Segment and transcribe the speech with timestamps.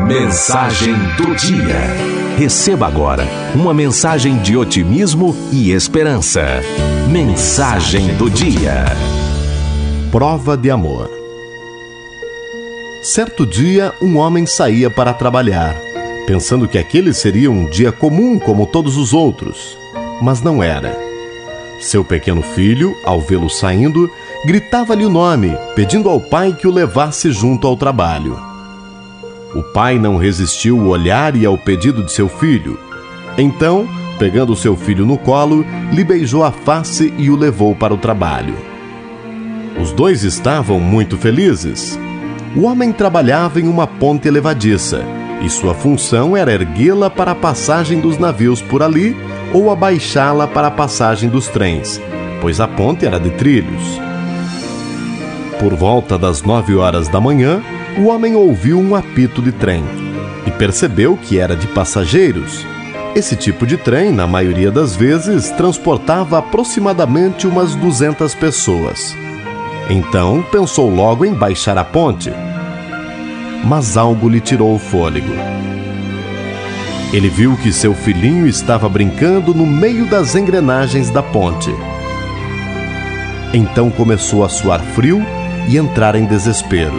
[0.00, 1.78] Mensagem do dia.
[2.36, 6.42] Receba agora uma mensagem de otimismo e esperança.
[7.08, 8.86] Mensagem do dia.
[10.10, 11.08] Prova de amor.
[13.02, 15.76] Certo dia, um homem saía para trabalhar,
[16.26, 19.78] pensando que aquele seria um dia comum como todos os outros.
[20.20, 20.98] Mas não era.
[21.78, 24.10] Seu pequeno filho, ao vê-lo saindo,
[24.44, 28.49] gritava-lhe o nome, pedindo ao pai que o levasse junto ao trabalho.
[29.54, 32.78] O pai não resistiu ao olhar e ao pedido de seu filho.
[33.36, 37.98] Então, pegando seu filho no colo, lhe beijou a face e o levou para o
[37.98, 38.54] trabalho.
[39.80, 41.98] Os dois estavam muito felizes.
[42.54, 45.04] O homem trabalhava em uma ponte elevadiça
[45.40, 49.16] e sua função era erguê-la para a passagem dos navios por ali
[49.52, 52.00] ou abaixá-la para a passagem dos trens,
[52.40, 54.00] pois a ponte era de trilhos.
[55.58, 57.62] Por volta das nove horas da manhã,
[57.98, 59.84] o homem ouviu um apito de trem
[60.46, 62.64] e percebeu que era de passageiros.
[63.14, 69.16] Esse tipo de trem, na maioria das vezes, transportava aproximadamente umas 200 pessoas.
[69.88, 72.32] Então pensou logo em baixar a ponte.
[73.64, 75.32] Mas algo lhe tirou o fôlego.
[77.12, 81.74] Ele viu que seu filhinho estava brincando no meio das engrenagens da ponte.
[83.52, 85.20] Então começou a suar frio
[85.68, 86.94] e entrar em desespero,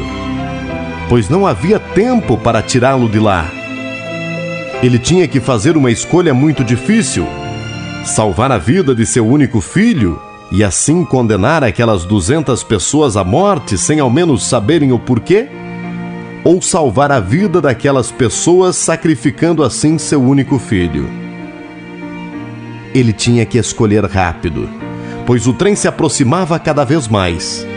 [1.12, 3.46] pois não havia tempo para tirá-lo de lá.
[4.82, 7.28] Ele tinha que fazer uma escolha muito difícil:
[8.06, 13.78] salvar a vida de seu único filho e assim condenar aquelas 200 pessoas à morte
[13.78, 15.50] sem ao menos saberem o porquê?
[16.46, 21.10] Ou salvar a vida daquelas pessoas sacrificando assim seu único filho?
[22.96, 24.70] Ele tinha que escolher rápido,
[25.26, 27.68] pois o trem se aproximava cada vez mais.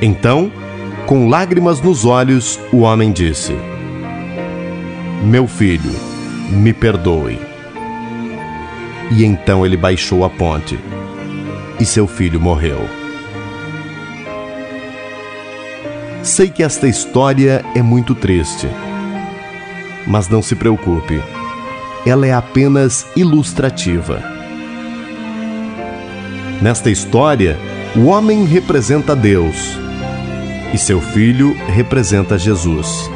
[0.00, 0.50] Então,
[1.06, 3.54] com lágrimas nos olhos, o homem disse:
[5.24, 5.92] Meu filho,
[6.50, 7.38] me perdoe.
[9.10, 10.78] E então ele baixou a ponte
[11.78, 12.80] e seu filho morreu.
[16.22, 18.68] Sei que esta história é muito triste,
[20.06, 21.20] mas não se preocupe,
[22.06, 24.22] ela é apenas ilustrativa.
[26.62, 27.58] Nesta história,
[27.96, 29.76] o homem representa Deus
[30.72, 33.10] e seu filho representa Jesus.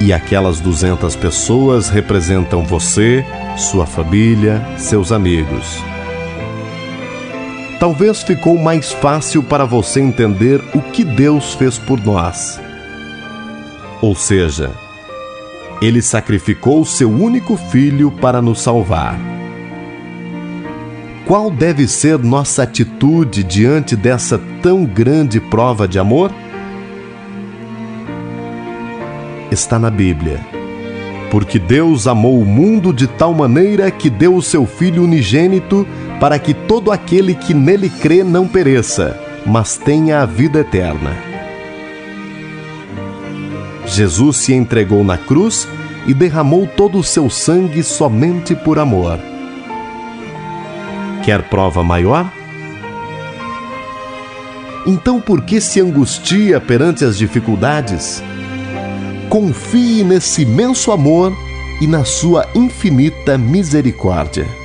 [0.00, 3.24] E aquelas 200 pessoas representam você,
[3.56, 5.82] sua família, seus amigos.
[7.80, 12.60] Talvez ficou mais fácil para você entender o que Deus fez por nós.
[14.00, 14.72] Ou seja,
[15.80, 19.18] ele sacrificou seu único filho para nos salvar.
[21.24, 26.32] Qual deve ser nossa atitude diante dessa tão grande prova de amor?
[29.50, 30.40] Está na Bíblia.
[31.30, 35.86] Porque Deus amou o mundo de tal maneira que deu o seu Filho unigênito
[36.18, 41.16] para que todo aquele que nele crê não pereça, mas tenha a vida eterna.
[43.86, 45.68] Jesus se entregou na cruz
[46.06, 49.18] e derramou todo o seu sangue somente por amor.
[51.24, 52.30] Quer prova maior?
[54.86, 58.22] Então por que se angustia perante as dificuldades?
[59.28, 61.36] Confie nesse imenso amor
[61.80, 64.57] e na sua infinita misericórdia.